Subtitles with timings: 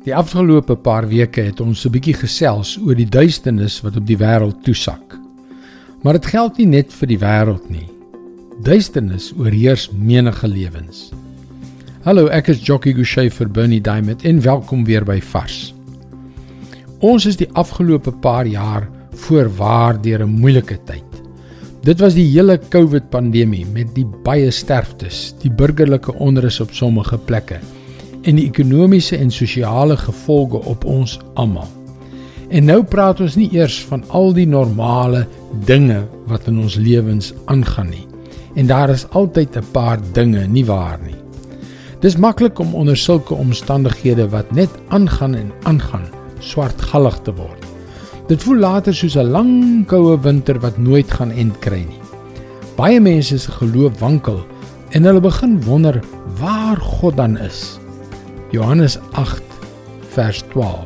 [0.00, 4.16] Die afgelope paar weke het ons 'n bietjie gesels oor die duisternis wat op die
[4.16, 5.18] wêreld toesak.
[6.02, 7.88] Maar dit geld nie net vir die wêreld nie.
[8.62, 11.12] Duisternis oorheers menige lewens.
[12.04, 15.74] Hallo, ek is Jockey Gouchee vir Bernie Diamond en welkom weer by Vars.
[17.00, 21.04] Ons is die afgelope paar jaar voorwaar deur 'n moeilike tyd.
[21.82, 27.18] Dit was die hele COVID pandemie met die baie sterftes, die burgerlike onrus op sommige
[27.18, 27.60] plekke
[28.22, 31.68] en die ekonomiese en sosiale gevolge op ons almal.
[32.50, 35.26] En nou praat ons nie eers van al die normale
[35.66, 38.06] dinge wat in ons lewens aangaan nie.
[38.58, 41.14] En daar is altyd 'n paar dinge nie waar nie.
[42.00, 46.06] Dis maklik om onder sulke omstandighede wat net aangaan en aangaan,
[46.38, 47.64] swartgallig te word.
[48.28, 52.00] Dit voel later soos 'n lang koue winter wat nooit gaan end kry nie.
[52.76, 54.40] Baie mense se geloof wankel
[54.90, 56.00] en hulle begin wonder
[56.38, 57.79] waar God dan is.
[58.50, 59.42] Johannes 8
[60.08, 60.78] vers 12.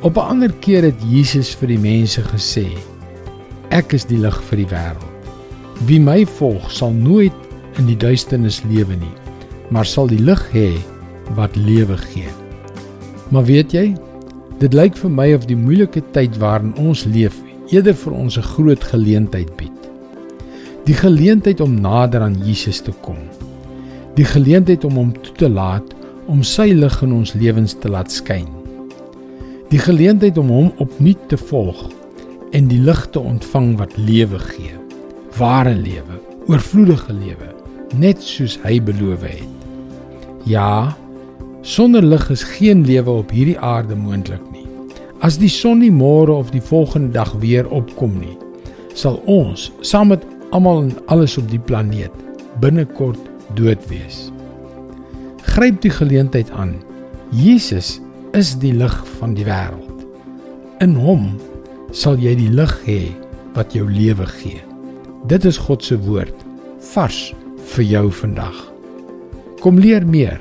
[0.00, 2.66] Op 'n ander keer het Jesus vir die mense gesê:
[3.68, 5.12] Ek is die lig vir die wêreld.
[5.84, 7.32] Wie my volg, sal nooit
[7.76, 9.16] in die duisternis lewe nie,
[9.68, 10.72] maar sal die lig hê
[11.34, 12.28] wat lewe gee.
[13.28, 13.94] Maar weet jy,
[14.58, 17.36] dit lyk vir my of die moeilike tyd waarin ons leef
[17.68, 19.80] eerder vir ons 'n groot geleentheid bied.
[20.84, 23.18] Die geleentheid om nader aan Jesus te kom.
[24.14, 25.93] Die geleentheid om hom toe te laat
[26.30, 28.48] om sy lig in ons lewens te laat skyn.
[29.70, 31.86] Die geleentheid om hom opnuut te volg
[32.54, 34.74] en die lig te ontvang wat lewe gee.
[35.38, 37.50] Ware lewe, oorvloedige lewe,
[37.98, 39.48] net soos hy beloof het.
[40.46, 40.94] Ja,
[41.62, 44.66] sonder lig is geen lewe op hierdie aarde moontlik nie.
[45.24, 48.36] As die son nie môre of die volgende dag weer opkom nie,
[48.94, 52.14] sal ons saam met almal en alles op die planeet
[52.62, 53.20] binnekort
[53.58, 54.33] dood wees.
[55.54, 56.72] Gryp die geleentheid aan.
[57.30, 58.00] Jesus
[58.34, 60.00] is die lig van die wêreld.
[60.82, 61.28] In hom
[61.94, 62.96] sal jy die lig hê
[63.54, 64.58] wat jou lewe gee.
[65.30, 66.40] Dit is God se woord
[66.90, 67.20] vars
[67.70, 68.56] vir jou vandag.
[69.62, 70.40] Kom leer meer.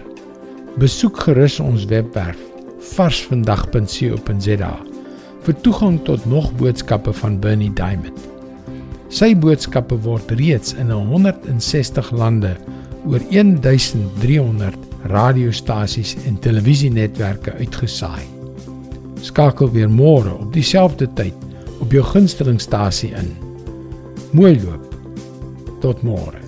[0.82, 2.42] Besoek gerus ons webwerf
[2.96, 4.72] varsvandag.co.za
[5.44, 8.18] vir toegang tot nog boodskappe van Bernie Diamond.
[9.14, 12.56] Sy boodskappe word reeds in 160 lande
[13.06, 18.24] oor 1300 radiostasies en televisienetwerke uitgesaai.
[19.24, 21.36] Skakel weer môre op dieselfde tyd
[21.84, 23.34] op jou gunstelingstasie in.
[24.32, 24.96] Mooi loop.
[25.84, 26.43] Tot môre.